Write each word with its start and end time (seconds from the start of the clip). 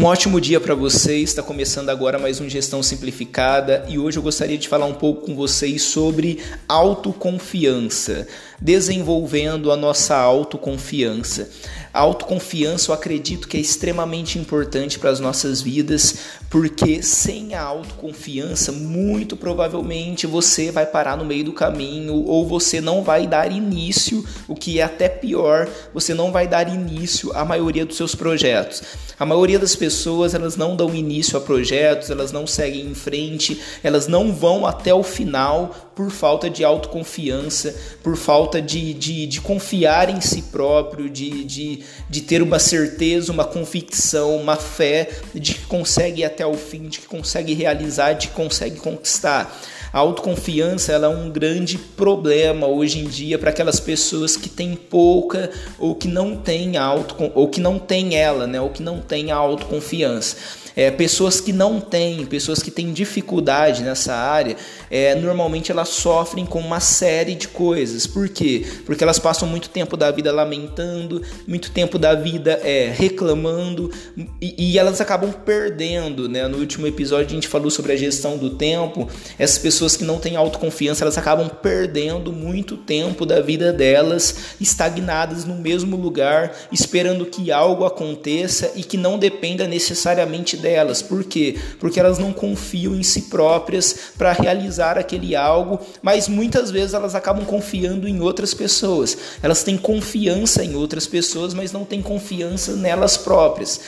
Um 0.00 0.06
ótimo 0.06 0.40
dia 0.40 0.58
para 0.58 0.74
vocês. 0.74 1.28
Está 1.28 1.42
começando 1.42 1.90
agora 1.90 2.18
mais 2.18 2.40
um 2.40 2.48
Gestão 2.48 2.82
Simplificada 2.82 3.84
e 3.86 3.98
hoje 3.98 4.18
eu 4.18 4.22
gostaria 4.22 4.56
de 4.56 4.66
falar 4.66 4.86
um 4.86 4.94
pouco 4.94 5.26
com 5.26 5.36
vocês 5.36 5.82
sobre 5.82 6.38
autoconfiança, 6.66 8.26
desenvolvendo 8.58 9.70
a 9.70 9.76
nossa 9.76 10.16
autoconfiança. 10.16 11.50
A 11.92 12.00
autoconfiança 12.00 12.90
eu 12.90 12.94
acredito 12.94 13.48
que 13.48 13.56
é 13.56 13.60
extremamente 13.60 14.38
importante 14.38 14.96
para 14.96 15.10
as 15.10 15.18
nossas 15.18 15.60
vidas, 15.60 16.18
porque 16.48 17.02
sem 17.02 17.54
a 17.54 17.62
autoconfiança, 17.62 18.70
muito 18.70 19.36
provavelmente 19.36 20.24
você 20.24 20.70
vai 20.70 20.86
parar 20.86 21.16
no 21.16 21.24
meio 21.24 21.44
do 21.44 21.52
caminho 21.52 22.14
ou 22.14 22.46
você 22.46 22.80
não 22.80 23.02
vai 23.02 23.26
dar 23.26 23.50
início, 23.50 24.24
o 24.46 24.54
que 24.54 24.78
é 24.78 24.84
até 24.84 25.08
pior, 25.08 25.68
você 25.92 26.14
não 26.14 26.30
vai 26.30 26.46
dar 26.46 26.72
início 26.72 27.32
à 27.36 27.44
maioria 27.44 27.84
dos 27.84 27.96
seus 27.96 28.14
projetos. 28.14 28.82
A 29.18 29.26
maioria 29.26 29.58
das 29.58 29.76
pessoas, 29.76 30.32
elas 30.32 30.56
não 30.56 30.74
dão 30.74 30.94
início 30.94 31.36
a 31.36 31.40
projetos, 31.40 32.08
elas 32.08 32.32
não 32.32 32.46
seguem 32.46 32.86
em 32.86 32.94
frente, 32.94 33.60
elas 33.82 34.06
não 34.06 34.32
vão 34.32 34.64
até 34.64 34.94
o 34.94 35.02
final 35.02 35.90
por 35.94 36.10
falta 36.10 36.48
de 36.48 36.64
autoconfiança, 36.64 37.76
por 38.02 38.16
falta 38.16 38.62
de, 38.62 38.94
de, 38.94 39.26
de 39.26 39.40
confiar 39.40 40.08
em 40.08 40.22
si 40.22 40.40
próprio, 40.44 41.10
de, 41.10 41.44
de 41.44 41.79
de, 42.08 42.20
ter 42.20 42.42
uma 42.42 42.58
certeza, 42.58 43.32
uma 43.32 43.44
convicção, 43.44 44.36
uma 44.36 44.56
fé 44.56 45.08
de 45.34 45.54
que 45.54 45.66
consegue 45.66 46.22
ir 46.22 46.24
até 46.24 46.46
o 46.46 46.54
fim, 46.54 46.88
de 46.88 47.00
que 47.00 47.06
consegue 47.06 47.54
realizar, 47.54 48.14
de 48.14 48.28
que 48.28 48.34
consegue 48.34 48.76
conquistar. 48.76 49.60
A 49.92 49.98
autoconfiança 49.98 50.92
ela 50.92 51.06
é 51.06 51.10
um 51.10 51.28
grande 51.28 51.76
problema 51.76 52.66
hoje 52.66 53.00
em 53.00 53.04
dia 53.04 53.38
para 53.38 53.50
aquelas 53.50 53.80
pessoas 53.80 54.36
que 54.36 54.48
têm 54.48 54.76
pouca 54.76 55.50
ou 55.78 55.96
que 55.96 56.06
não 56.06 56.36
têm 56.36 56.76
auto 56.76 57.16
ou 57.34 57.48
que 57.48 57.60
não 57.60 57.78
têm 57.78 58.16
ela, 58.16 58.46
né, 58.46 58.60
ou 58.60 58.70
que 58.70 58.82
não 58.82 59.00
têm 59.00 59.32
a 59.32 59.36
autoconfiança. 59.36 60.36
É, 60.80 60.90
pessoas 60.90 61.42
que 61.42 61.52
não 61.52 61.78
têm, 61.78 62.24
pessoas 62.24 62.62
que 62.62 62.70
têm 62.70 62.90
dificuldade 62.90 63.82
nessa 63.82 64.14
área, 64.14 64.56
é, 64.90 65.14
normalmente 65.14 65.70
elas 65.70 65.90
sofrem 65.90 66.46
com 66.46 66.58
uma 66.58 66.80
série 66.80 67.34
de 67.34 67.48
coisas. 67.48 68.06
Por 68.06 68.30
quê? 68.30 68.64
Porque 68.86 69.04
elas 69.04 69.18
passam 69.18 69.46
muito 69.46 69.68
tempo 69.68 69.94
da 69.94 70.10
vida 70.10 70.32
lamentando, 70.32 71.20
muito 71.46 71.70
tempo 71.70 71.98
da 71.98 72.14
vida 72.14 72.58
é, 72.64 72.90
reclamando 72.96 73.92
e, 74.40 74.54
e, 74.56 74.78
elas 74.78 75.02
acabam 75.02 75.30
perdendo. 75.30 76.30
Né? 76.30 76.48
No 76.48 76.56
último 76.56 76.86
episódio 76.86 77.26
a 77.26 77.34
gente 77.34 77.46
falou 77.46 77.70
sobre 77.70 77.92
a 77.92 77.96
gestão 77.96 78.38
do 78.38 78.48
tempo. 78.48 79.06
Essas 79.38 79.58
pessoas 79.58 79.98
que 79.98 80.04
não 80.04 80.18
têm 80.18 80.34
autoconfiança 80.34 81.04
elas 81.04 81.18
acabam 81.18 81.50
perdendo 81.50 82.32
muito 82.32 82.78
tempo 82.78 83.26
da 83.26 83.42
vida 83.42 83.70
delas 83.70 84.56
estagnadas 84.58 85.44
no 85.44 85.56
mesmo 85.56 85.94
lugar, 85.94 86.56
esperando 86.72 87.26
que 87.26 87.52
algo 87.52 87.84
aconteça 87.84 88.72
e 88.74 88.82
que 88.82 88.96
não 88.96 89.18
dependa 89.18 89.68
necessariamente 89.68 90.56
delas. 90.56 90.69
Por 91.02 91.24
quê? 91.24 91.58
Porque 91.78 91.98
elas 91.98 92.18
não 92.18 92.32
confiam 92.32 92.94
em 92.94 93.02
si 93.02 93.22
próprias 93.22 94.12
para 94.16 94.32
realizar 94.32 94.98
aquele 94.98 95.34
algo, 95.34 95.80
mas 96.02 96.28
muitas 96.28 96.70
vezes 96.70 96.94
elas 96.94 97.14
acabam 97.14 97.44
confiando 97.44 98.06
em 98.08 98.20
outras 98.20 98.54
pessoas. 98.54 99.16
Elas 99.42 99.62
têm 99.62 99.76
confiança 99.76 100.64
em 100.64 100.74
outras 100.74 101.06
pessoas, 101.06 101.54
mas 101.54 101.72
não 101.72 101.84
têm 101.84 102.02
confiança 102.02 102.76
nelas 102.76 103.16
próprias. 103.16 103.80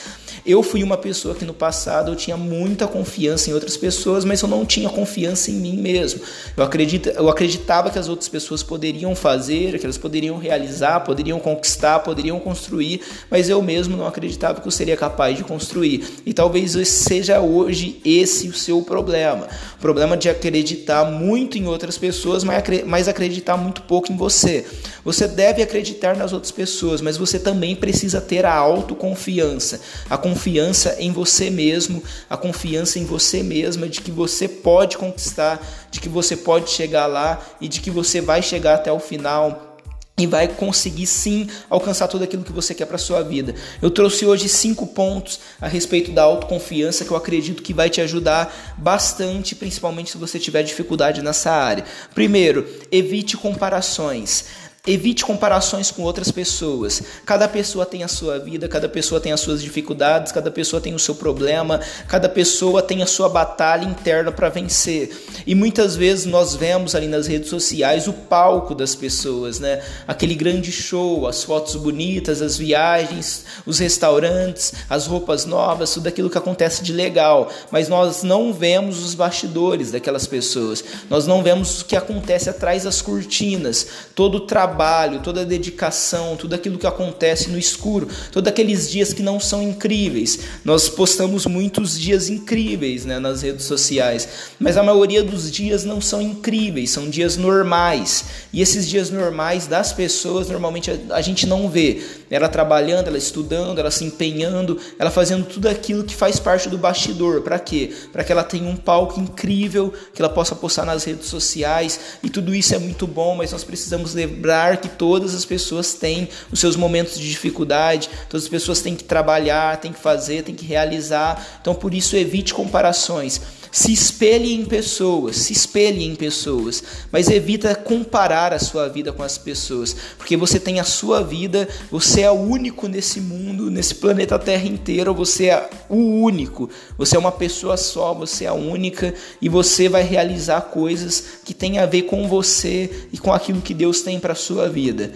Eu 0.45 0.61
fui 0.61 0.83
uma 0.83 0.97
pessoa 0.97 1.33
que 1.33 1.45
no 1.45 1.53
passado 1.53 2.11
eu 2.11 2.15
tinha 2.17 2.35
muita 2.35 2.85
confiança 2.85 3.49
em 3.49 3.53
outras 3.53 3.77
pessoas, 3.77 4.25
mas 4.25 4.41
eu 4.41 4.47
não 4.49 4.65
tinha 4.65 4.89
confiança 4.89 5.49
em 5.49 5.53
mim 5.53 5.77
mesmo. 5.77 6.19
Eu, 6.57 6.69
eu 7.15 7.29
acreditava 7.29 7.89
que 7.89 7.97
as 7.97 8.09
outras 8.09 8.27
pessoas 8.27 8.61
poderiam 8.61 9.15
fazer, 9.15 9.79
que 9.79 9.85
elas 9.85 9.97
poderiam 9.97 10.37
realizar, 10.37 10.99
poderiam 10.99 11.39
conquistar, 11.39 11.99
poderiam 11.99 12.39
construir, 12.41 13.01
mas 13.31 13.47
eu 13.47 13.61
mesmo 13.61 13.95
não 13.95 14.05
acreditava 14.05 14.59
que 14.59 14.67
eu 14.67 14.71
seria 14.71 14.97
capaz 14.97 15.37
de 15.37 15.45
construir. 15.45 16.03
E 16.25 16.33
talvez 16.33 16.73
seja 16.89 17.39
hoje 17.39 18.01
esse 18.03 18.49
o 18.49 18.53
seu 18.53 18.81
problema. 18.81 19.47
O 19.77 19.79
problema 19.79 20.17
de 20.17 20.27
acreditar 20.27 21.05
muito 21.05 21.57
em 21.57 21.67
outras 21.67 21.97
pessoas, 21.97 22.43
mas 22.43 23.07
acreditar 23.07 23.55
muito 23.55 23.81
pouco 23.83 24.11
em 24.11 24.17
você. 24.17 24.65
Você 25.05 25.27
deve 25.27 25.61
acreditar 25.61 26.15
nas 26.17 26.33
outras 26.33 26.51
pessoas, 26.51 26.99
mas 27.01 27.15
você 27.15 27.39
também 27.39 27.75
precisa 27.75 28.19
ter 28.19 28.45
a 28.45 28.53
autoconfiança. 28.53 29.79
A 30.09 30.17
confiança 30.33 30.95
em 30.99 31.11
você 31.11 31.51
mesmo, 31.51 32.03
a 32.27 32.35
confiança 32.35 32.97
em 32.97 33.05
você 33.05 33.43
mesma 33.43 33.87
de 33.87 34.01
que 34.01 34.09
você 34.09 34.47
pode 34.47 34.97
conquistar, 34.97 35.63
de 35.91 35.99
que 35.99 36.09
você 36.09 36.35
pode 36.35 36.71
chegar 36.71 37.05
lá 37.05 37.39
e 37.61 37.67
de 37.67 37.79
que 37.79 37.91
você 37.91 38.19
vai 38.19 38.41
chegar 38.41 38.73
até 38.73 38.91
o 38.91 38.99
final 38.99 39.73
e 40.17 40.27
vai 40.27 40.47
conseguir 40.47 41.07
sim 41.07 41.47
alcançar 41.69 42.07
tudo 42.07 42.23
aquilo 42.23 42.43
que 42.43 42.51
você 42.51 42.73
quer 42.75 42.85
para 42.85 42.99
sua 42.99 43.23
vida. 43.23 43.55
Eu 43.81 43.89
trouxe 43.89 44.25
hoje 44.25 44.47
cinco 44.47 44.85
pontos 44.85 45.39
a 45.59 45.67
respeito 45.67 46.11
da 46.11 46.23
autoconfiança 46.23 47.03
que 47.03 47.11
eu 47.11 47.17
acredito 47.17 47.63
que 47.63 47.73
vai 47.73 47.89
te 47.89 47.99
ajudar 47.99 48.75
bastante, 48.77 49.55
principalmente 49.55 50.11
se 50.11 50.17
você 50.17 50.39
tiver 50.39 50.61
dificuldade 50.61 51.21
nessa 51.21 51.51
área. 51.51 51.83
Primeiro, 52.13 52.67
evite 52.91 53.35
comparações. 53.35 54.45
Evite 54.85 55.23
comparações 55.23 55.91
com 55.91 56.01
outras 56.01 56.29
pessoas. 56.29 57.01
Cada 57.25 57.47
pessoa 57.47 57.85
tem 57.85 58.03
a 58.03 58.07
sua 58.09 58.37
vida, 58.37 58.67
cada 58.67 58.89
pessoa 58.89 59.21
tem 59.21 59.31
as 59.31 59.39
suas 59.39 59.61
dificuldades, 59.61 60.33
cada 60.33 60.51
pessoa 60.51 60.81
tem 60.81 60.93
o 60.93 60.99
seu 60.99 61.15
problema, 61.15 61.79
cada 62.05 62.27
pessoa 62.27 62.81
tem 62.81 63.01
a 63.01 63.05
sua 63.05 63.29
batalha 63.29 63.85
interna 63.85 64.29
para 64.29 64.49
vencer. 64.49 65.09
E 65.47 65.55
muitas 65.55 65.95
vezes 65.95 66.25
nós 66.25 66.53
vemos 66.53 66.95
ali 66.95 67.07
nas 67.07 67.27
redes 67.27 67.49
sociais 67.49 68.09
o 68.09 68.13
palco 68.13 68.75
das 68.75 68.93
pessoas, 68.93 69.57
né? 69.57 69.81
Aquele 70.05 70.35
grande 70.35 70.69
show, 70.69 71.29
as 71.29 71.45
fotos 71.45 71.77
bonitas, 71.77 72.41
as 72.41 72.57
viagens, 72.57 73.45
os 73.65 73.79
restaurantes, 73.79 74.73
as 74.89 75.07
roupas 75.07 75.45
novas, 75.45 75.93
tudo 75.93 76.07
aquilo 76.07 76.29
que 76.29 76.37
acontece 76.37 76.83
de 76.83 76.91
legal. 76.91 77.49
Mas 77.71 77.87
nós 77.87 78.21
não 78.21 78.51
vemos 78.51 79.01
os 79.01 79.15
bastidores 79.15 79.91
daquelas 79.91 80.27
pessoas. 80.27 80.83
Nós 81.09 81.25
não 81.25 81.41
vemos 81.41 81.79
o 81.79 81.85
que 81.85 81.95
acontece 81.95 82.49
atrás 82.49 82.83
das 82.83 83.01
cortinas, 83.01 83.87
todo 84.13 84.35
o 84.35 84.41
trabalho 84.41 84.72
trabalho, 84.73 85.19
toda 85.19 85.41
a 85.41 85.45
dedicação, 85.45 86.35
tudo 86.35 86.55
aquilo 86.55 86.79
que 86.79 86.87
acontece 86.87 87.49
no 87.49 87.59
escuro, 87.59 88.07
todos 88.31 88.49
aqueles 88.49 88.89
dias 88.89 89.13
que 89.13 89.21
não 89.21 89.39
são 89.39 89.61
incríveis. 89.61 90.39
Nós 90.65 90.89
postamos 90.89 91.45
muitos 91.45 91.99
dias 91.99 92.27
incríveis 92.27 93.05
né, 93.05 93.19
nas 93.19 93.43
redes 93.43 93.65
sociais, 93.65 94.27
mas 94.59 94.75
a 94.75 94.81
maioria 94.81 95.21
dos 95.21 95.51
dias 95.51 95.83
não 95.83 96.01
são 96.01 96.19
incríveis, 96.19 96.89
são 96.89 97.07
dias 97.07 97.37
normais. 97.37 98.25
E 98.51 98.61
esses 98.61 98.89
dias 98.89 99.11
normais 99.11 99.67
das 99.67 99.93
pessoas, 99.93 100.49
normalmente 100.49 100.89
a, 100.89 101.15
a 101.15 101.21
gente 101.21 101.45
não 101.45 101.69
vê. 101.69 102.01
Ela 102.31 102.49
trabalhando, 102.49 103.07
ela 103.09 103.17
estudando, 103.17 103.77
ela 103.77 103.91
se 103.91 104.03
empenhando, 104.03 104.79
ela 104.97 105.11
fazendo 105.11 105.45
tudo 105.45 105.67
aquilo 105.67 106.03
que 106.03 106.15
faz 106.15 106.39
parte 106.39 106.67
do 106.67 106.79
bastidor. 106.79 107.41
Para 107.41 107.59
quê? 107.59 107.93
Para 108.11 108.23
que 108.23 108.31
ela 108.31 108.43
tenha 108.43 108.67
um 108.67 108.75
palco 108.75 109.19
incrível, 109.19 109.93
que 110.15 110.19
ela 110.19 110.33
possa 110.33 110.55
postar 110.55 110.83
nas 110.83 111.03
redes 111.03 111.27
sociais. 111.27 111.99
E 112.23 112.29
tudo 112.29 112.55
isso 112.55 112.73
é 112.73 112.79
muito 112.79 113.05
bom, 113.05 113.35
mas 113.35 113.51
nós 113.51 113.63
precisamos 113.63 114.15
lembrar 114.15 114.62
que 114.77 114.89
todas 114.89 115.35
as 115.35 115.45
pessoas 115.45 115.93
têm 115.93 116.29
os 116.51 116.59
seus 116.59 116.75
momentos 116.75 117.19
de 117.19 117.29
dificuldade, 117.29 118.09
todas 118.29 118.43
as 118.43 118.49
pessoas 118.49 118.81
têm 118.81 118.95
que 118.95 119.03
trabalhar, 119.03 119.77
têm 119.77 119.91
que 119.91 119.99
fazer, 119.99 120.43
têm 120.43 120.55
que 120.55 120.65
realizar. 120.65 121.59
Então, 121.61 121.75
por 121.75 121.93
isso, 121.93 122.15
evite 122.15 122.53
comparações. 122.53 123.41
Se 123.75 123.91
espelhe 123.91 124.53
em 124.53 124.65
pessoas, 124.65 125.35
se 125.35 125.51
espelhe 125.51 126.03
em 126.05 126.13
pessoas, 126.13 126.83
mas 127.11 127.27
evita 127.27 127.73
comparar 127.73 128.53
a 128.53 128.59
sua 128.59 128.87
vida 128.87 129.11
com 129.11 129.23
as 129.23 129.35
pessoas, 129.35 129.95
porque 130.15 130.37
você 130.37 130.59
tem 130.59 130.79
a 130.79 130.83
sua 130.83 131.23
vida, 131.23 131.67
você 131.89 132.21
é 132.21 132.29
o 132.29 132.35
único 132.35 132.87
nesse 132.87 133.19
mundo, 133.19 133.71
nesse 133.71 133.95
planeta 133.95 134.37
Terra 134.37 134.67
inteiro, 134.67 135.11
você 135.11 135.47
é 135.47 135.69
o 135.89 135.95
único, 135.95 136.69
você 136.95 137.15
é 137.15 137.19
uma 137.19 137.31
pessoa 137.31 137.75
só, 137.75 138.13
você 138.13 138.45
é 138.45 138.49
a 138.49 138.53
única 138.53 139.11
e 139.41 139.49
você 139.49 139.89
vai 139.89 140.03
realizar 140.03 140.61
coisas 140.61 141.39
que 141.43 141.55
têm 141.55 141.79
a 141.79 141.87
ver 141.87 142.03
com 142.03 142.27
você 142.27 143.07
e 143.11 143.17
com 143.17 143.33
aquilo 143.33 143.59
que 143.59 143.73
Deus 143.73 144.03
tem 144.03 144.19
para 144.19 144.35
sua 144.35 144.69
vida. 144.69 145.13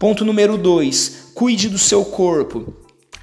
Ponto 0.00 0.24
número 0.24 0.58
2: 0.58 1.30
cuide 1.32 1.68
do 1.68 1.78
seu 1.78 2.04
corpo. 2.04 2.74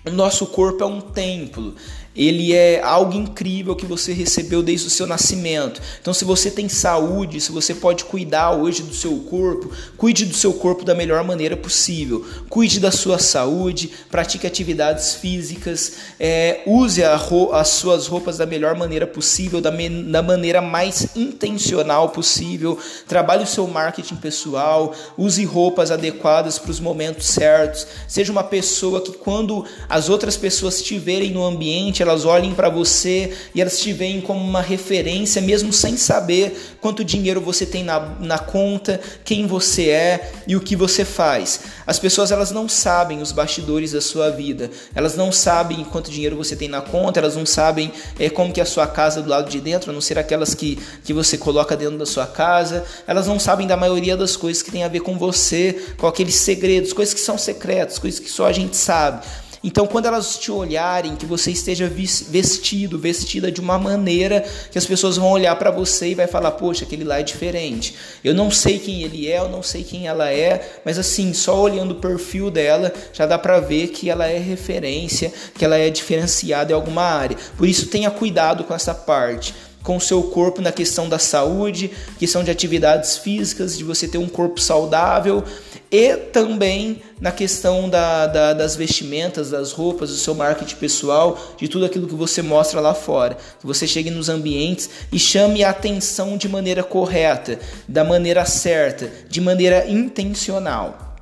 O 0.06 0.12
nosso 0.12 0.45
corpo 0.45 0.81
é 0.81 0.88
um 0.88 1.01
templo 1.01 1.75
ele 2.18 2.54
é 2.54 2.81
algo 2.81 3.14
incrível 3.14 3.75
que 3.75 3.86
você 3.86 4.12
recebeu 4.12 4.64
desde 4.64 4.88
o 4.88 4.90
seu 4.90 5.06
nascimento. 5.06 5.80
Então, 6.02 6.14
se 6.14 6.25
você 6.25 6.50
tem 6.50 6.68
saúde, 6.68 7.40
se 7.40 7.52
você 7.52 7.75
pode 7.75 8.06
cuidar 8.06 8.54
hoje 8.54 8.81
do 8.81 8.94
seu 8.94 9.16
corpo, 9.19 9.72
cuide 9.96 10.25
do 10.25 10.36
seu 10.36 10.52
corpo 10.54 10.84
da 10.84 10.96
melhor 10.96 11.24
maneira 11.24 11.56
possível. 11.56 12.25
Cuide 12.50 12.80
da 12.80 12.92
sua 12.92 13.19
saúde, 13.19 13.92
pratique 14.10 14.48
atividades 14.48 15.14
físicas, 15.14 15.94
é, 16.19 16.62
use 16.66 17.04
as 17.04 17.68
suas 17.68 18.08
roupas 18.08 18.38
da 18.38 18.46
melhor 18.46 18.75
maneira 18.75 19.06
possível, 19.06 19.62
da, 19.62 19.69
da 19.69 20.24
maneira 20.24 20.62
mais 20.62 21.10
intencional 21.16 22.10
possível. 22.10 22.80
Trabalhe 23.08 23.44
o 23.44 23.48
seu 23.48 23.68
marketing 23.68 24.16
pessoal, 24.16 24.94
use 25.18 25.46
roupas 25.46 25.92
adequadas 25.92 26.58
para 26.58 26.72
os 26.72 26.80
momentos 26.80 27.28
certos. 27.28 27.86
Seja 28.08 28.31
uma 28.31 28.44
pessoa 28.44 29.02
que, 29.02 29.12
quando 29.12 29.66
as 29.88 30.10
outras 30.10 30.36
pessoas 30.36 30.81
te 30.81 30.98
verem 30.98 31.31
no 31.31 31.46
ambiente, 31.46 32.02
elas 32.07 32.25
olhem 32.25 32.54
para 32.54 32.69
você 32.69 33.33
e 33.54 33.62
elas 33.62 33.80
te 33.80 33.94
veem 33.94 34.21
como 34.21 34.39
uma 34.39 34.62
referência, 34.62 35.42
mesmo 35.42 35.71
sem 35.74 35.98
saber 35.98 36.77
quanto 36.81 37.04
dinheiro 37.04 37.42
você 37.42 37.65
tem 37.65 37.83
na, 37.83 38.00
na 38.19 38.39
conta, 38.39 39.00
quem 39.24 39.45
você 39.45 39.89
é 39.89 40.31
e 40.48 40.56
o 40.56 40.62
que 40.62 40.75
você 40.75 41.04
faz. 41.04 41.62
As 41.86 42.00
pessoas 42.00 42.31
elas 42.31 42.51
não 42.51 42.68
sabem 42.68 43.21
os 43.21 43.31
bastidores 43.31 43.92
da 43.92 44.01
sua 44.01 44.30
vida, 44.30 44.69
elas 44.95 45.15
não 45.15 45.31
sabem 45.31 45.83
quanto 45.83 46.12
dinheiro 46.12 46.36
você 46.36 46.56
tem 46.56 46.68
na 46.68 46.81
conta, 46.81 47.19
elas 47.19 47.36
não 47.36 47.45
sabem 47.45 47.92
é, 48.19 48.30
como 48.30 48.51
que 48.51 48.59
é 48.59 48.63
a 48.63 48.65
sua 48.65 48.88
casa 48.88 49.21
do 49.21 49.30
lado 49.30 49.50
de 49.50 49.59
dentro, 49.59 49.92
a 49.92 49.94
não 49.94 50.01
ser 50.01 50.18
aquelas 50.18 50.54
que, 50.54 50.77
que 51.04 51.13
você 51.13 51.38
coloca 51.38 51.75
dentro 51.75 51.98
da 51.98 52.06
sua 52.06 52.27
casa, 52.27 52.86
elas 53.06 53.27
não 53.27 53.39
sabem 53.39 53.68
da 53.68 53.77
maioria 53.77 54.18
das 54.18 54.36
coisas 54.36 54.62
que 54.63 54.71
tem 54.71 54.83
a 54.83 54.88
ver 54.88 55.01
com 55.01 55.18
você, 55.18 55.94
com 55.98 56.07
aqueles 56.07 56.36
segredos, 56.36 56.94
coisas 56.94 57.13
que 57.13 57.19
são 57.19 57.38
secretas, 57.38 58.00
coisas 58.00 58.19
que 58.19 58.30
só 58.30 58.45
a 58.45 58.51
gente 58.51 58.75
sabe. 58.75 59.25
Então, 59.63 59.88
quando 59.88 60.06
elas 60.06 60.38
te 60.38 60.51
olharem, 60.51 61.15
que 61.15 61.25
você 61.25 61.51
esteja 61.51 61.88
vestido, 61.88 63.00
vestida 63.00 63.51
de 63.51 63.59
uma 63.59 63.77
maneira 63.77 64.45
que 64.71 64.77
as 64.77 64.86
pessoas 64.86 65.18
vão 65.18 65.31
olhar 65.31 65.56
para 65.56 65.71
você 65.71 66.09
e 66.09 66.15
vai 66.15 66.27
falar: 66.27 66.51
"Poxa, 66.51 66.86
aquele 66.86 67.04
lá 67.04 67.19
é 67.19 67.24
diferente. 67.24 67.95
Eu 68.24 68.33
não 68.33 68.51
sei 68.51 68.80
quem 68.80 69.04
ele 69.04 69.27
é, 69.27 69.39
eu 69.39 69.50
não 69.50 69.63
sei 69.63 69.83
quem 69.83 70.07
ela 70.07 70.31
é, 70.31 70.80
mas 70.86 70.98
assim, 70.98 71.33
só 71.33 71.59
olhando 71.59 71.92
o 71.92 71.95
perfil 71.95 72.51
dela, 72.51 72.94
já 73.13 73.25
dá 73.25 73.38
para 73.38 73.59
ver 73.59 73.88
que 73.88 74.09
ela 74.09 74.27
é 74.27 74.38
referência, 74.38 75.31
que 75.56 75.65
ela 75.65 75.77
é 75.77 75.89
diferenciada 75.89 76.71
em 76.71 76.75
alguma 76.75 77.04
área. 77.04 77.38
Por 77.57 77.68
isso, 77.68 77.88
tenha 77.88 78.12
cuidado 78.12 78.63
com 78.63 78.74
essa 78.74 78.94
parte 78.94 79.54
com 79.88 79.95
o 79.95 80.01
seu 80.01 80.22
corpo 80.22 80.62
na 80.62 80.74
questão 80.74 81.07
da 81.07 81.18
saúde, 81.18 81.89
questão 82.19 82.44
de 82.44 82.51
atividades 82.51 83.19
físicas, 83.19 83.78
de 83.78 83.86
você 83.86 84.06
ter 84.06 84.18
um 84.18 84.28
corpo 84.28 84.60
saudável 84.60 85.42
e 85.89 86.13
também 86.18 87.01
na 87.22 87.31
questão 87.31 87.89
da, 87.89 88.28
da, 88.28 88.51
das 88.51 88.75
vestimentas, 88.75 89.51
das 89.51 89.72
roupas, 89.72 90.10
do 90.10 90.18
seu 90.18 90.36
marketing 90.36 90.75
pessoal, 90.75 91.39
de 91.57 91.69
tudo 91.69 91.86
aquilo 91.86 92.06
que 92.06 92.16
você 92.16 92.42
mostra 92.42 92.81
lá 92.81 92.94
fora. 92.94 93.38
Que 93.62 93.66
você 93.66 93.88
chegue 93.88 94.12
nos 94.12 94.28
ambientes 94.28 94.89
e 95.10 95.18
chame 95.18 95.63
a 95.63 95.69
atenção 95.69 96.36
de 96.36 96.50
maneira 96.50 96.83
correta, 96.83 97.57
da 97.88 98.04
maneira 98.04 98.44
certa, 98.44 99.10
de 99.30 99.40
maneira 99.40 99.90
intencional. 99.90 101.16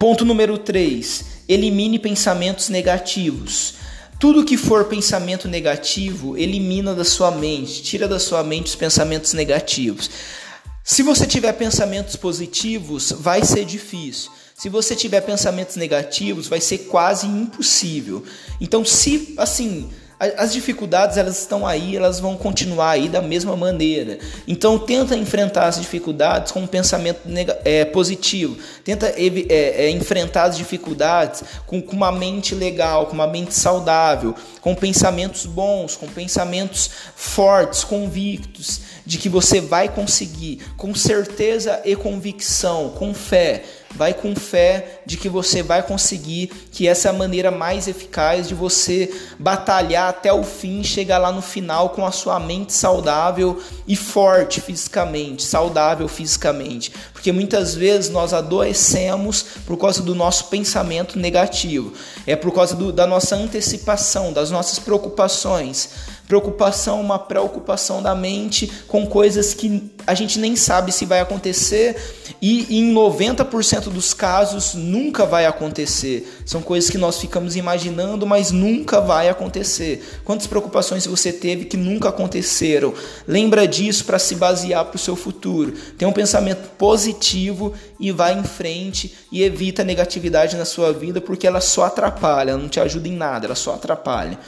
Ponto 0.00 0.24
número 0.24 0.58
3. 0.58 1.44
Elimine 1.48 2.00
pensamentos 2.00 2.70
negativos. 2.70 3.74
Tudo 4.18 4.44
que 4.44 4.56
for 4.56 4.86
pensamento 4.86 5.46
negativo, 5.46 6.36
elimina 6.36 6.92
da 6.92 7.04
sua 7.04 7.30
mente, 7.30 7.82
tira 7.82 8.08
da 8.08 8.18
sua 8.18 8.42
mente 8.42 8.66
os 8.66 8.74
pensamentos 8.74 9.32
negativos. 9.32 10.10
Se 10.82 11.02
você 11.02 11.26
tiver 11.26 11.52
pensamentos 11.52 12.16
positivos, 12.16 13.12
vai 13.12 13.44
ser 13.44 13.64
difícil. 13.64 14.30
Se 14.56 14.68
você 14.68 14.96
tiver 14.96 15.20
pensamentos 15.20 15.76
negativos, 15.76 16.48
vai 16.48 16.60
ser 16.60 16.78
quase 16.78 17.28
impossível. 17.28 18.24
Então, 18.60 18.84
se 18.84 19.34
assim, 19.36 19.88
as 20.18 20.52
dificuldades 20.52 21.16
elas 21.16 21.38
estão 21.38 21.64
aí, 21.64 21.96
elas 21.96 22.18
vão 22.18 22.36
continuar 22.36 22.90
aí 22.90 23.08
da 23.08 23.22
mesma 23.22 23.56
maneira. 23.56 24.18
Então 24.48 24.76
tenta 24.76 25.14
enfrentar 25.14 25.66
as 25.66 25.78
dificuldades 25.78 26.50
com 26.50 26.60
um 26.60 26.66
pensamento 26.66 27.20
é, 27.64 27.84
positivo. 27.84 28.56
Tenta 28.82 29.06
é, 29.16 29.86
é, 29.86 29.90
enfrentar 29.90 30.44
as 30.44 30.56
dificuldades 30.56 31.44
com, 31.66 31.80
com 31.80 31.94
uma 31.94 32.10
mente 32.10 32.52
legal, 32.52 33.06
com 33.06 33.12
uma 33.12 33.28
mente 33.28 33.54
saudável, 33.54 34.34
com 34.60 34.74
pensamentos 34.74 35.46
bons, 35.46 35.94
com 35.94 36.08
pensamentos 36.08 36.90
fortes, 37.14 37.84
convictos 37.84 38.80
de 39.06 39.18
que 39.18 39.28
você 39.28 39.60
vai 39.60 39.88
conseguir, 39.88 40.60
com 40.76 40.94
certeza 40.94 41.80
e 41.84 41.94
convicção, 41.94 42.90
com 42.90 43.14
fé. 43.14 43.62
Vai 43.94 44.14
com 44.14 44.34
fé 44.36 45.00
de 45.06 45.16
que 45.16 45.28
você 45.28 45.62
vai 45.62 45.82
conseguir, 45.82 46.48
que 46.70 46.86
essa 46.86 47.08
é 47.08 47.10
a 47.10 47.14
maneira 47.14 47.50
mais 47.50 47.88
eficaz 47.88 48.46
de 48.46 48.54
você 48.54 49.12
batalhar 49.38 50.08
até 50.08 50.32
o 50.32 50.44
fim, 50.44 50.84
chegar 50.84 51.18
lá 51.18 51.32
no 51.32 51.42
final 51.42 51.90
com 51.90 52.04
a 52.06 52.12
sua 52.12 52.38
mente 52.38 52.72
saudável 52.72 53.60
e 53.86 53.96
forte 53.96 54.60
fisicamente, 54.60 55.42
saudável 55.42 56.06
fisicamente. 56.06 56.92
Porque 57.12 57.32
muitas 57.32 57.74
vezes 57.74 58.10
nós 58.10 58.32
adoecemos 58.32 59.44
por 59.66 59.76
causa 59.76 60.02
do 60.02 60.14
nosso 60.14 60.44
pensamento 60.44 61.18
negativo, 61.18 61.92
é 62.26 62.36
por 62.36 62.52
causa 62.52 62.76
do, 62.76 62.92
da 62.92 63.06
nossa 63.06 63.34
antecipação, 63.36 64.32
das 64.32 64.50
nossas 64.50 64.78
preocupações. 64.78 65.90
Preocupação, 66.28 67.00
uma 67.00 67.18
preocupação 67.18 68.02
da 68.02 68.14
mente 68.14 68.70
com 68.86 69.06
coisas 69.06 69.54
que 69.54 69.90
a 70.06 70.12
gente 70.12 70.38
nem 70.38 70.54
sabe 70.56 70.92
se 70.92 71.06
vai 71.06 71.20
acontecer 71.20 71.96
e 72.40 72.78
em 72.78 72.92
90% 72.92 73.77
dos 73.80 74.12
casos 74.12 74.74
nunca 74.74 75.24
vai 75.24 75.46
acontecer. 75.46 76.42
São 76.44 76.60
coisas 76.60 76.90
que 76.90 76.98
nós 76.98 77.18
ficamos 77.18 77.56
imaginando, 77.56 78.26
mas 78.26 78.50
nunca 78.50 79.00
vai 79.00 79.28
acontecer. 79.28 80.20
Quantas 80.24 80.46
preocupações 80.46 81.06
você 81.06 81.32
teve 81.32 81.64
que 81.64 81.76
nunca 81.76 82.08
aconteceram? 82.08 82.92
Lembra 83.26 83.66
disso 83.68 84.04
para 84.04 84.18
se 84.18 84.34
basear 84.34 84.84
para 84.84 84.96
o 84.96 84.98
seu 84.98 85.14
futuro. 85.14 85.72
Tenha 85.96 86.08
um 86.08 86.12
pensamento 86.12 86.68
positivo 86.76 87.72
e 88.00 88.10
vá 88.10 88.32
em 88.32 88.44
frente 88.44 89.14
e 89.30 89.42
evita 89.42 89.82
a 89.82 89.84
negatividade 89.84 90.56
na 90.56 90.64
sua 90.64 90.92
vida 90.92 91.20
porque 91.20 91.46
ela 91.46 91.60
só 91.60 91.84
atrapalha, 91.84 92.50
ela 92.50 92.60
não 92.60 92.68
te 92.68 92.80
ajuda 92.80 93.08
em 93.08 93.12
nada, 93.12 93.46
ela 93.46 93.54
só 93.54 93.74
atrapalha. 93.74 94.38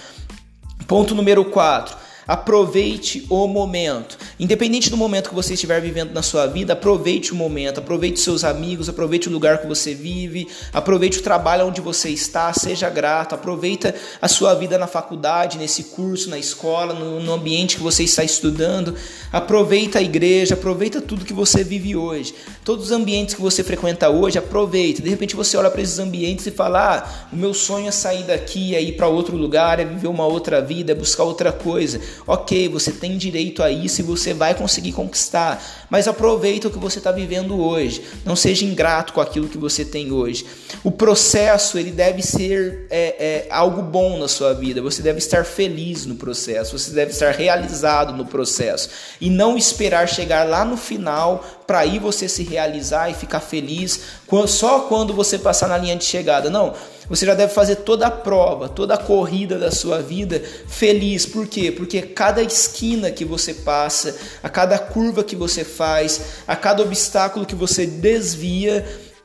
Ponto 0.87 1.15
número 1.15 1.45
4 1.45 2.10
Aproveite 2.31 3.27
o 3.29 3.49
momento. 3.49 4.17
Independente 4.39 4.89
do 4.89 4.97
momento 4.97 5.31
que 5.31 5.35
você 5.35 5.55
estiver 5.55 5.81
vivendo 5.81 6.13
na 6.13 6.23
sua 6.23 6.47
vida, 6.47 6.75
aproveite 6.75 7.33
o 7.33 7.35
momento, 7.35 7.81
aproveite 7.81 8.21
seus 8.21 8.45
amigos, 8.45 8.89
aproveite 8.89 9.29
o 9.29 9.33
lugar 9.33 9.59
que 9.59 9.67
você 9.67 9.95
vive, 9.95 10.47
aproveite 10.73 11.19
o 11.19 11.23
trabalho 11.23 11.67
onde 11.67 11.81
você 11.81 12.09
está, 12.09 12.53
seja 12.53 12.89
grato, 12.89 13.35
aproveita 13.35 13.93
a 14.23 14.29
sua 14.29 14.55
vida 14.55 14.79
na 14.79 14.87
faculdade, 14.87 15.59
nesse 15.59 15.83
curso, 15.83 16.31
na 16.31 16.39
escola, 16.39 16.95
no, 16.95 17.19
no 17.19 17.33
ambiente 17.33 17.77
que 17.79 17.83
você 17.83 18.05
está 18.05 18.23
estudando, 18.23 18.95
aproveita 19.33 19.99
a 19.99 20.03
igreja, 20.03 20.55
aproveita 20.55 21.01
tudo 21.01 21.25
que 21.25 21.33
você 21.33 21.65
vive 21.65 21.97
hoje. 21.97 22.33
Todos 22.65 22.85
os 22.85 22.93
ambientes 22.93 23.35
que 23.35 23.41
você 23.41 23.65
frequenta 23.65 24.09
hoje, 24.09 24.39
aproveita. 24.39 25.03
De 25.03 25.11
repente 25.11 25.35
você 25.35 25.57
olha 25.57 25.69
para 25.69 25.83
esses 25.83 25.99
ambientes 25.99 26.47
e 26.47 26.53
fala: 26.53 26.95
"Ah, 26.95 27.29
o 27.33 27.37
meu 27.37 27.53
sonho 27.53 27.89
é 27.89 27.91
sair 27.91 28.23
daqui, 28.23 28.77
é 28.77 28.81
ir 28.81 28.93
para 28.93 29.09
outro 29.09 29.37
lugar, 29.37 29.81
é 29.81 29.85
viver 29.85 30.07
uma 30.07 30.27
outra 30.27 30.63
vida, 30.63 30.93
é 30.93 30.95
buscar 30.95 31.25
outra 31.25 31.51
coisa". 31.51 32.01
Ok, 32.27 32.69
você 32.69 32.93
tem 32.93 33.17
direito 33.17 33.63
a 33.63 33.71
isso 33.71 34.01
e 34.01 34.05
você 34.05 34.33
vai 34.33 34.55
conseguir 34.55 34.93
conquistar, 34.93 35.87
mas 35.89 36.07
aproveita 36.07 36.69
o 36.69 36.71
que 36.71 36.79
você 36.79 36.99
está 36.99 37.11
vivendo 37.11 37.61
hoje. 37.61 38.03
Não 38.25 38.37
seja 38.37 38.65
ingrato 38.65 39.13
com 39.13 39.21
aquilo 39.21 39.49
que 39.49 39.59
você 39.59 39.85
tem 39.85 40.13
hoje. 40.13 40.45
O 40.85 40.91
processo 40.91 41.79
ele 41.79 41.91
deve 41.91 42.23
ser 42.23 42.87
é, 42.91 43.17
é, 43.19 43.49
algo 43.51 43.83
bom 43.83 44.19
na 44.19 44.29
sua 44.29 44.53
vida. 44.53 44.81
Você 44.83 45.03
deve 45.03 45.19
estar 45.19 45.45
feliz 45.45 46.07
no 46.07 46.15
processo. 46.15 46.79
Você 46.79 46.93
deve 46.93 47.13
estar 47.13 47.33
realizado 47.33 48.13
no 48.13 48.27
processo 48.27 48.91
e 49.21 49.29
não 49.29 49.57
esperar 49.57 50.09
chegar 50.09 50.45
lá 50.47 50.65
no 50.65 50.77
final 50.77 51.45
para 51.71 51.79
aí 51.79 52.01
você 52.01 52.29
se 52.29 52.43
realizar 52.43 53.11
e 53.11 53.15
ficar 53.15 53.39
feliz 53.39 54.01
só 54.49 54.81
quando 54.81 55.15
você 55.15 55.39
passar 55.39 55.69
na 55.69 55.79
linha 55.79 55.95
de 55.95 56.05
chegada. 56.05 56.51
Não. 56.51 56.75
Você 57.09 57.25
já 57.25 57.33
deve 57.33 57.55
fazer 57.55 57.77
toda 57.77 58.09
a 58.09 58.11
prova, 58.11 58.69
toda 58.69 58.95
a 58.95 58.99
corrida 58.99 59.57
da 59.57 59.71
sua 59.71 60.03
vida 60.03 60.43
feliz. 60.67 61.25
Por 61.25 61.47
quê? 61.47 61.71
Porque 61.71 62.03
cada 62.03 62.43
esquina 62.43 63.13
que 63.13 63.25
você 63.25 63.55
passa, 63.55 64.17
a 64.43 64.49
cada 64.49 64.81
curva 64.81 65.23
que 65.23 65.37
você 65.37 65.63
faz, 65.63 66.43
a 66.45 66.57
cada 66.57 66.83
obstáculo 66.83 67.47
que 67.47 67.55
você 67.55 67.87
desvia, 67.87 68.85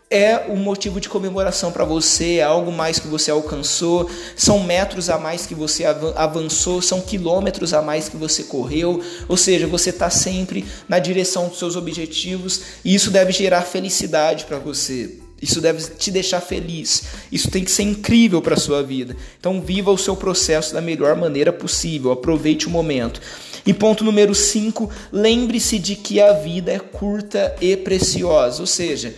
é 0.10 0.46
um 0.50 0.56
motivo 0.56 1.02
de 1.02 1.10
comemoração 1.10 1.72
para 1.72 1.84
você, 1.84 2.36
é 2.36 2.44
algo 2.44 2.72
mais 2.72 3.00
que 3.00 3.08
você 3.08 3.32
alcançou, 3.32 4.10
são 4.36 4.64
metros 4.64 5.10
a 5.10 5.18
mais 5.18 5.46
que 5.46 5.56
você 5.56 5.84
avançou, 6.16 6.82
são 6.82 7.02
quilômetros 7.02 7.74
a 7.74 7.82
mais 7.82 8.08
que 8.08 8.16
você 8.16 8.44
correu, 8.44 9.02
ou 9.28 9.36
seja, 9.36 9.66
você 9.66 9.90
está 9.90 10.10
sempre 10.10 10.66
na 10.88 11.00
direção 11.00 11.48
dos 11.48 11.58
seus 11.58 11.76
objetivos 11.76 12.62
e 12.84 12.94
isso 12.94 13.10
deve 13.10 13.32
gerar 13.32 13.62
felicidade 13.64 14.46
para 14.46 14.60
você. 14.60 15.20
Isso 15.42 15.60
deve 15.60 15.84
te 15.96 16.12
deixar 16.12 16.40
feliz. 16.40 17.04
Isso 17.32 17.52
tem 17.52 17.64
que 17.64 17.70
ser 17.70 17.84
incrível 17.84 18.42
para 18.42 18.56
sua 18.56 18.82
vida. 18.82 19.16
Então, 19.38 19.62
viva 19.62 19.92
o 19.92 19.98
seu 19.98 20.16
processo 20.16 20.74
da 20.74 20.80
melhor 20.80 21.16
maneira 21.18 21.52
possível. 21.52 22.12
Aproveite 22.12 22.68
o 22.68 22.70
momento. 22.70 23.22
E 23.66 23.74
ponto 23.74 24.04
número 24.04 24.34
5, 24.34 24.90
lembre-se 25.12 25.78
de 25.78 25.98
que 25.98 26.22
a 26.22 26.32
vida 26.32 26.72
é 26.72 26.80
curta 26.80 27.54
e 27.60 27.76
preciosa. 27.76 28.62
Ou 28.62 28.66
seja, 28.66 29.14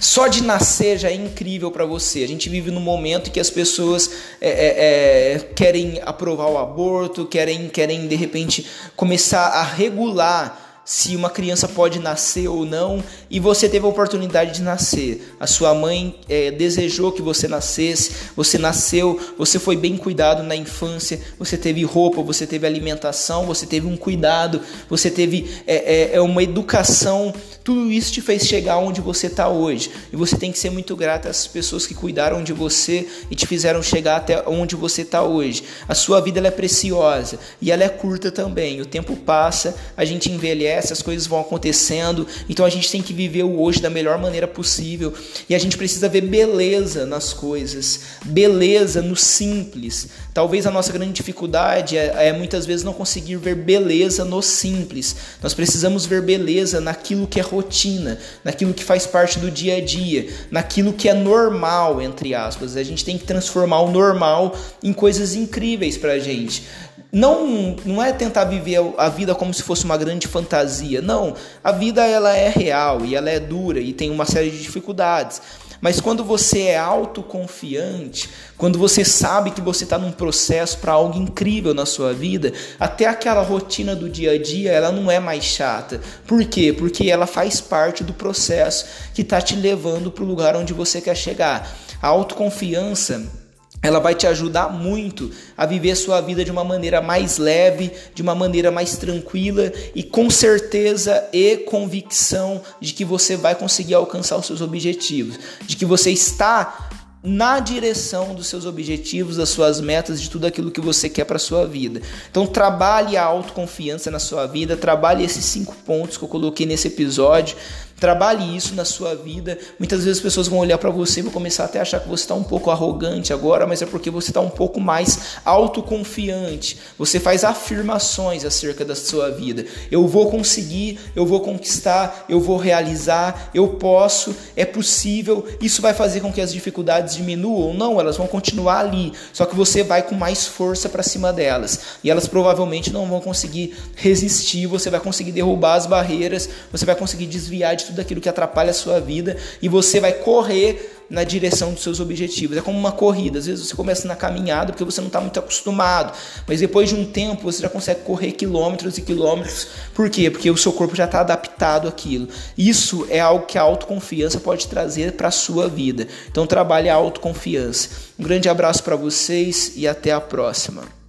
só 0.00 0.26
de 0.26 0.42
nascer 0.42 0.98
já 0.98 1.10
é 1.10 1.14
incrível 1.14 1.70
para 1.70 1.84
você. 1.84 2.22
A 2.22 2.28
gente 2.28 2.48
vive 2.48 2.70
num 2.70 2.80
momento 2.80 3.30
que 3.30 3.40
as 3.40 3.50
pessoas 3.50 4.10
é, 4.40 4.50
é, 4.50 5.34
é, 5.34 5.38
querem 5.54 6.00
aprovar 6.04 6.48
o 6.48 6.58
aborto, 6.58 7.26
querem, 7.26 7.68
querem 7.68 8.06
de 8.06 8.16
repente 8.16 8.66
começar 8.96 9.46
a 9.48 9.62
regular 9.62 10.62
se 10.84 11.14
uma 11.14 11.30
criança 11.30 11.68
pode 11.68 11.98
nascer 12.00 12.48
ou 12.48 12.64
não 12.64 13.02
e 13.30 13.38
você 13.38 13.68
teve 13.68 13.86
a 13.86 13.88
oportunidade 13.88 14.54
de 14.54 14.62
nascer. 14.62 15.34
A 15.38 15.46
sua 15.46 15.74
mãe 15.74 16.18
é, 16.28 16.50
desejou 16.50 17.12
que 17.12 17.22
você 17.22 17.46
nascesse, 17.46 18.12
você 18.34 18.58
nasceu, 18.58 19.18
você 19.38 19.58
foi 19.58 19.76
bem 19.76 19.96
cuidado 19.96 20.42
na 20.42 20.56
infância, 20.56 21.20
você 21.38 21.56
teve 21.56 21.84
roupa, 21.84 22.22
você 22.22 22.46
teve 22.46 22.66
alimentação, 22.66 23.46
você 23.46 23.64
teve 23.64 23.86
um 23.86 23.96
cuidado, 23.96 24.60
você 24.88 25.10
teve 25.10 25.62
é, 25.66 25.76
é, 25.76 26.16
é 26.16 26.20
uma 26.20 26.42
educação 26.42 27.32
Tudo 27.64 27.92
isso 27.92 28.12
te 28.12 28.20
fez 28.20 28.46
chegar 28.46 28.78
onde 28.78 29.00
você 29.00 29.28
está 29.28 29.48
hoje. 29.48 29.90
E 30.12 30.16
você 30.16 30.36
tem 30.36 30.50
que 30.50 30.58
ser 30.58 30.70
muito 30.70 30.96
grato 30.96 31.28
às 31.28 31.46
pessoas 31.46 31.86
que 31.86 31.94
cuidaram 31.94 32.42
de 32.42 32.52
você 32.52 33.06
e 33.30 33.36
te 33.36 33.46
fizeram 33.46 33.82
chegar 33.82 34.16
até 34.16 34.42
onde 34.48 34.74
você 34.74 35.02
está 35.02 35.22
hoje. 35.22 35.62
A 35.88 35.94
sua 35.94 36.20
vida 36.20 36.40
é 36.46 36.50
preciosa 36.50 37.38
e 37.60 37.70
ela 37.70 37.84
é 37.84 37.88
curta 37.88 38.32
também. 38.32 38.80
O 38.80 38.86
tempo 38.86 39.14
passa, 39.14 39.76
a 39.96 40.04
gente 40.04 40.30
envelhece, 40.30 40.92
as 40.92 41.02
coisas 41.02 41.26
vão 41.26 41.40
acontecendo. 41.40 42.26
Então 42.48 42.66
a 42.66 42.70
gente 42.70 42.90
tem 42.90 43.00
que 43.00 43.12
viver 43.12 43.44
o 43.44 43.60
hoje 43.60 43.80
da 43.80 43.88
melhor 43.88 44.18
maneira 44.18 44.48
possível. 44.48 45.12
E 45.48 45.54
a 45.54 45.58
gente 45.58 45.76
precisa 45.76 46.08
ver 46.08 46.22
beleza 46.22 47.06
nas 47.06 47.32
coisas, 47.32 48.00
beleza 48.24 49.00
no 49.00 49.14
simples. 49.14 50.08
Talvez 50.34 50.66
a 50.66 50.70
nossa 50.70 50.92
grande 50.92 51.12
dificuldade 51.12 51.96
é, 51.96 52.28
é 52.28 52.32
muitas 52.32 52.66
vezes 52.66 52.84
não 52.84 52.92
conseguir 52.92 53.36
ver 53.36 53.54
beleza 53.54 54.24
no 54.24 54.42
simples. 54.42 55.14
Nós 55.40 55.54
precisamos 55.54 56.06
ver 56.06 56.22
beleza 56.22 56.80
naquilo 56.80 57.26
que 57.26 57.38
é 57.38 57.42
rotina, 57.52 58.18
naquilo 58.42 58.72
que 58.72 58.82
faz 58.82 59.06
parte 59.06 59.38
do 59.38 59.50
dia 59.50 59.76
a 59.76 59.80
dia, 59.80 60.28
naquilo 60.50 60.92
que 60.92 61.08
é 61.08 61.14
normal, 61.14 62.00
entre 62.00 62.34
aspas. 62.34 62.76
A 62.76 62.82
gente 62.82 63.04
tem 63.04 63.18
que 63.18 63.24
transformar 63.24 63.80
o 63.82 63.90
normal 63.90 64.56
em 64.82 64.92
coisas 64.92 65.34
incríveis 65.34 65.98
pra 65.98 66.18
gente. 66.18 66.64
Não, 67.12 67.76
não 67.84 68.02
é 68.02 68.10
tentar 68.10 68.44
viver 68.44 68.80
a 68.96 69.10
vida 69.10 69.34
como 69.34 69.52
se 69.52 69.62
fosse 69.62 69.84
uma 69.84 69.98
grande 69.98 70.26
fantasia. 70.26 71.02
Não, 71.02 71.34
a 71.62 71.70
vida 71.70 72.06
ela 72.06 72.34
é 72.34 72.48
real 72.48 73.04
e 73.04 73.14
ela 73.14 73.28
é 73.28 73.38
dura 73.38 73.80
e 73.80 73.92
tem 73.92 74.10
uma 74.10 74.24
série 74.24 74.50
de 74.50 74.62
dificuldades. 74.62 75.42
Mas 75.82 76.00
quando 76.00 76.22
você 76.22 76.60
é 76.60 76.78
autoconfiante, 76.78 78.30
quando 78.56 78.78
você 78.78 79.04
sabe 79.04 79.50
que 79.50 79.60
você 79.60 79.82
está 79.82 79.98
num 79.98 80.12
processo 80.12 80.78
para 80.78 80.92
algo 80.92 81.18
incrível 81.18 81.74
na 81.74 81.84
sua 81.84 82.14
vida, 82.14 82.52
até 82.78 83.06
aquela 83.06 83.42
rotina 83.42 83.96
do 83.96 84.08
dia 84.08 84.30
a 84.30 84.38
dia 84.40 84.70
ela 84.70 84.92
não 84.92 85.10
é 85.10 85.18
mais 85.18 85.42
chata. 85.42 86.00
Por 86.24 86.44
quê? 86.44 86.72
Porque 86.72 87.10
ela 87.10 87.26
faz 87.26 87.60
parte 87.60 88.04
do 88.04 88.12
processo 88.12 88.86
que 89.12 89.22
está 89.22 89.40
te 89.40 89.56
levando 89.56 90.12
para 90.12 90.22
o 90.22 90.26
lugar 90.26 90.54
onde 90.54 90.72
você 90.72 91.00
quer 91.00 91.16
chegar. 91.16 91.76
A 92.00 92.06
autoconfiança 92.06 93.41
ela 93.82 93.98
vai 93.98 94.14
te 94.14 94.28
ajudar 94.28 94.68
muito 94.68 95.30
a 95.56 95.66
viver 95.66 95.96
sua 95.96 96.20
vida 96.20 96.44
de 96.44 96.52
uma 96.52 96.62
maneira 96.62 97.02
mais 97.02 97.36
leve, 97.36 97.90
de 98.14 98.22
uma 98.22 98.34
maneira 98.34 98.70
mais 98.70 98.96
tranquila 98.96 99.72
e 99.92 100.04
com 100.04 100.30
certeza 100.30 101.28
e 101.32 101.56
convicção 101.56 102.62
de 102.80 102.92
que 102.92 103.04
você 103.04 103.36
vai 103.36 103.56
conseguir 103.56 103.94
alcançar 103.94 104.36
os 104.36 104.46
seus 104.46 104.60
objetivos, 104.60 105.36
de 105.66 105.74
que 105.76 105.84
você 105.84 106.12
está 106.12 106.90
na 107.24 107.60
direção 107.60 108.34
dos 108.34 108.48
seus 108.48 108.66
objetivos, 108.66 109.36
das 109.36 109.48
suas 109.48 109.80
metas, 109.80 110.20
de 110.20 110.28
tudo 110.28 110.44
aquilo 110.44 110.72
que 110.72 110.80
você 110.80 111.08
quer 111.08 111.24
para 111.24 111.38
sua 111.38 111.66
vida. 111.66 112.02
Então 112.28 112.46
trabalhe 112.46 113.16
a 113.16 113.24
autoconfiança 113.24 114.10
na 114.10 114.18
sua 114.18 114.46
vida, 114.46 114.76
trabalhe 114.76 115.24
esses 115.24 115.44
cinco 115.44 115.74
pontos 115.86 116.16
que 116.16 116.24
eu 116.24 116.28
coloquei 116.28 116.66
nesse 116.66 116.88
episódio 116.88 117.56
Trabalhe 118.02 118.56
isso 118.56 118.74
na 118.74 118.84
sua 118.84 119.14
vida. 119.14 119.56
Muitas 119.78 120.02
vezes 120.02 120.18
as 120.18 120.22
pessoas 120.24 120.48
vão 120.48 120.58
olhar 120.58 120.76
para 120.76 120.90
você 120.90 121.20
e 121.20 121.22
vão 121.22 121.30
começar 121.30 121.66
até 121.66 121.78
a 121.78 121.82
achar 121.82 122.00
que 122.00 122.08
você 122.08 122.24
está 122.24 122.34
um 122.34 122.42
pouco 122.42 122.68
arrogante 122.68 123.32
agora, 123.32 123.64
mas 123.64 123.80
é 123.80 123.86
porque 123.86 124.10
você 124.10 124.30
está 124.30 124.40
um 124.40 124.50
pouco 124.50 124.80
mais 124.80 125.36
autoconfiante. 125.44 126.78
Você 126.98 127.20
faz 127.20 127.44
afirmações 127.44 128.44
acerca 128.44 128.84
da 128.84 128.96
sua 128.96 129.30
vida. 129.30 129.64
Eu 129.88 130.08
vou 130.08 130.28
conseguir, 130.28 130.98
eu 131.14 131.24
vou 131.24 131.42
conquistar, 131.42 132.24
eu 132.28 132.40
vou 132.40 132.56
realizar, 132.56 133.50
eu 133.54 133.68
posso, 133.68 134.34
é 134.56 134.64
possível. 134.64 135.46
Isso 135.60 135.80
vai 135.80 135.94
fazer 135.94 136.18
com 136.18 136.32
que 136.32 136.40
as 136.40 136.52
dificuldades 136.52 137.14
diminuam? 137.14 137.72
Não, 137.72 138.00
elas 138.00 138.16
vão 138.16 138.26
continuar 138.26 138.80
ali. 138.80 139.12
Só 139.32 139.46
que 139.46 139.54
você 139.54 139.84
vai 139.84 140.02
com 140.02 140.16
mais 140.16 140.44
força 140.44 140.88
para 140.88 141.04
cima 141.04 141.32
delas. 141.32 141.78
E 142.02 142.10
elas 142.10 142.26
provavelmente 142.26 142.92
não 142.92 143.06
vão 143.06 143.20
conseguir 143.20 143.76
resistir. 143.94 144.66
Você 144.66 144.90
vai 144.90 144.98
conseguir 144.98 145.30
derrubar 145.30 145.74
as 145.74 145.86
barreiras, 145.86 146.48
você 146.72 146.84
vai 146.84 146.96
conseguir 146.96 147.26
desviar 147.26 147.76
de 147.76 147.91
tudo 147.92 148.00
aquilo 148.00 148.20
que 148.20 148.28
atrapalha 148.28 148.70
a 148.70 148.74
sua 148.74 149.00
vida 149.00 149.36
e 149.60 149.68
você 149.68 150.00
vai 150.00 150.12
correr 150.12 150.98
na 151.08 151.24
direção 151.24 151.72
dos 151.72 151.82
seus 151.82 152.00
objetivos. 152.00 152.56
É 152.56 152.62
como 152.62 152.78
uma 152.78 152.90
corrida. 152.90 153.38
Às 153.38 153.46
vezes 153.46 153.68
você 153.68 153.76
começa 153.76 154.08
na 154.08 154.16
caminhada 154.16 154.72
porque 154.72 154.84
você 154.84 155.00
não 155.00 155.08
está 155.08 155.20
muito 155.20 155.38
acostumado, 155.38 156.16
mas 156.46 156.60
depois 156.60 156.88
de 156.88 156.94
um 156.94 157.04
tempo 157.04 157.42
você 157.42 157.60
já 157.60 157.68
consegue 157.68 158.00
correr 158.00 158.32
quilômetros 158.32 158.96
e 158.96 159.02
quilômetros. 159.02 159.68
Por 159.94 160.08
quê? 160.08 160.30
Porque 160.30 160.50
o 160.50 160.56
seu 160.56 160.72
corpo 160.72 160.96
já 160.96 161.04
está 161.04 161.20
adaptado 161.20 161.86
àquilo. 161.86 162.28
Isso 162.56 163.06
é 163.10 163.20
algo 163.20 163.44
que 163.44 163.58
a 163.58 163.62
autoconfiança 163.62 164.40
pode 164.40 164.66
trazer 164.68 165.12
para 165.12 165.28
a 165.28 165.32
sua 165.32 165.68
vida. 165.68 166.08
Então 166.30 166.46
trabalhe 166.46 166.88
a 166.88 166.94
autoconfiança. 166.94 167.90
Um 168.18 168.24
grande 168.24 168.48
abraço 168.48 168.82
para 168.82 168.96
vocês 168.96 169.72
e 169.76 169.86
até 169.86 170.12
a 170.12 170.20
próxima. 170.20 171.01